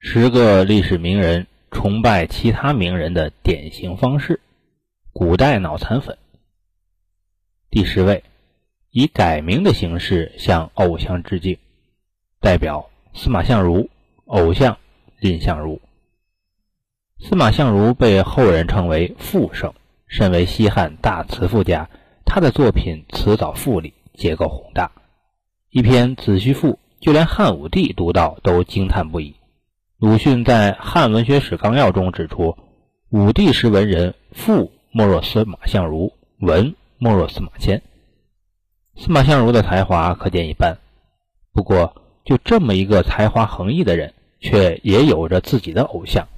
[0.00, 4.40] 十个历史名人崇拜其他名人的典型方式。
[5.12, 6.16] 古代脑残粉。
[7.68, 8.22] 第十位，
[8.90, 11.58] 以改名的形式向偶像致敬。
[12.40, 13.90] 代表司马相如，
[14.26, 14.78] 偶像
[15.20, 15.80] 蔺相如。
[17.18, 19.74] 司马相如被后人称为赋圣，
[20.06, 21.90] 身为西汉大词赋家，
[22.24, 24.92] 他的作品辞藻富丽，结构宏大。
[25.70, 26.68] 一篇《子虚赋》，
[27.00, 29.34] 就连汉武帝读到都惊叹不已。
[30.00, 32.56] 鲁迅在《汉文学史纲要》中指出，
[33.10, 37.82] 武帝时文人，赋莫若司马相如，文莫若司马迁。
[38.94, 40.78] 司马相如的才华可见一斑。
[41.52, 46.26] 不过，就这么一个才华横溢的人，却也有着自己的偶像。《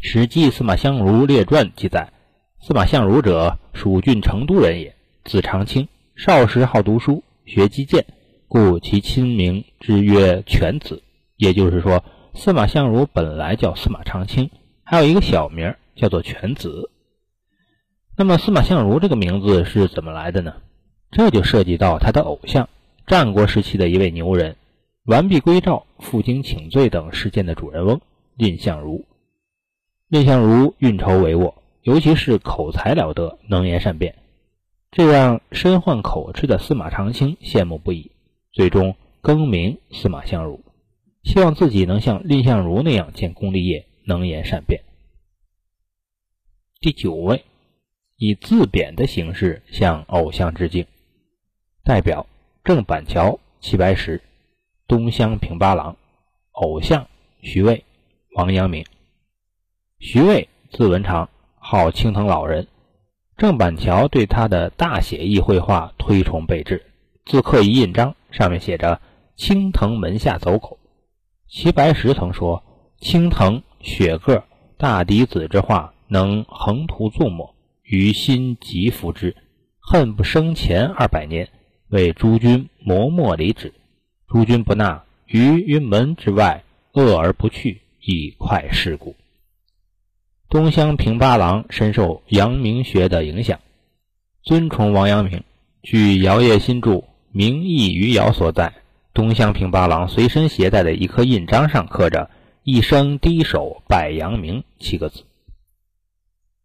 [0.00, 2.12] 史记·司马相如列传》记载
[2.60, 5.86] ：“司马相如者，蜀郡成都人也，字长卿。
[6.16, 8.04] 少时好读书，学击剑，
[8.48, 11.04] 故其亲名之曰犬子。”
[11.38, 12.02] 也就是说。
[12.38, 14.48] 司马相如本来叫司马长卿，
[14.84, 16.88] 还有一个小名叫做犬子。
[18.16, 20.54] 那么司马相如这个名字是怎么来的呢？
[21.10, 22.68] 这就涉及到他的偶像，
[23.08, 24.54] 战国时期的一位牛人，
[25.04, 28.00] 完璧归赵、负荆请罪等事件的主人翁
[28.36, 29.04] 蔺相如。
[30.08, 34.14] 蔺相如运筹帷幄，尤其是口才了得，能言善辩，
[34.92, 38.12] 这让身患口吃的司马长卿羡慕不已，
[38.52, 40.60] 最终更名司马相如。
[41.28, 44.82] 希望自己能像蔺相如那样建功立业，能言善辩。
[46.80, 47.44] 第九位，
[48.16, 50.86] 以自贬的形式向偶像致敬。
[51.84, 52.26] 代表
[52.64, 54.22] 郑板桥、齐白石，
[54.86, 55.98] 东乡平八郎。
[56.52, 57.06] 偶像
[57.42, 57.84] 徐渭、
[58.34, 58.86] 王阳明。
[59.98, 62.68] 徐渭字文长，号青藤老人。
[63.36, 66.86] 郑板桥对他的大写意绘画推崇备至，
[67.26, 69.02] 自刻一印章，上面写着
[69.36, 70.78] “青藤门下走狗”。
[71.50, 72.62] 齐白石曾说
[73.00, 74.44] ：“青藤雪个
[74.76, 79.34] 大嫡子之画，能横涂纵抹，于心极服之，
[79.80, 81.48] 恨不生前二百年，
[81.88, 83.72] 为诸君磨墨离纸。
[84.28, 89.16] 诸君不纳，于云门之外，恶而不去，以快事故。”
[90.50, 93.58] 东乡平八郎深受阳明学的影响，
[94.42, 95.42] 尊崇王阳明。
[95.82, 96.90] 据姚叶新著
[97.32, 98.74] 《明义余姚》所载。
[99.18, 102.30] 东乡平八郎随身携带的一颗印章上刻着
[102.62, 105.24] “一生低首拜阳明”七个字。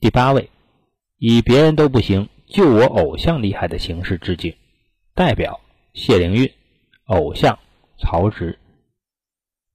[0.00, 0.50] 第八位，
[1.16, 4.52] 以别人都不行，就我偶像厉害的形式致敬。
[5.14, 5.60] 代表
[5.94, 6.52] 谢灵运，
[7.04, 7.56] 偶像
[8.00, 8.54] 曹植。《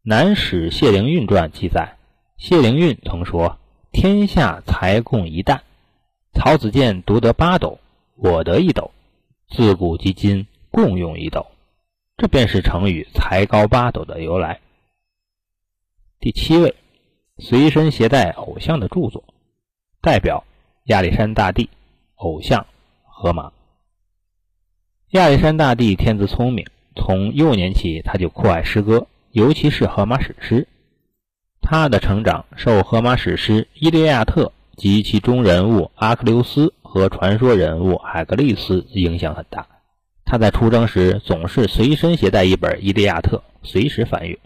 [0.03, 1.95] 南史谢灵运传》记载，
[2.35, 3.57] 谢灵运曾说
[3.93, 5.61] ：“天下才共一担，
[6.33, 7.79] 曹子建独得八斗，
[8.17, 8.91] 我得一斗，
[9.47, 11.47] 自古及今共用一斗。”
[12.17, 14.61] 这便是成语“才高八斗”的由来。
[16.21, 16.73] 第七位，
[17.39, 19.25] 随身携带偶像的著作，
[20.01, 20.45] 代表
[20.85, 21.69] 亚历山大帝，
[22.15, 22.65] 偶像
[23.03, 23.51] 荷马。
[25.09, 26.65] 亚历山大帝天资聪明，
[26.95, 30.69] 从幼年起他就酷爱诗歌，尤其是荷马史诗。
[31.61, 39.67] 他的成长受荷马史诗《伊利亚特》及其中人物阿克琉斯和传说人物海格力斯影响很大。
[40.25, 44.37] 他在出征时总是随身携带一本《伊利亚特》，随时翻阅。